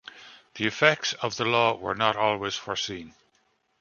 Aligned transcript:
The 0.55 0.65
effects 0.65 1.13
of 1.13 1.37
the 1.37 1.45
law 1.45 1.75
were 1.77 1.93
not 1.93 2.15
always 2.15 2.55
foreseen. 2.55 3.13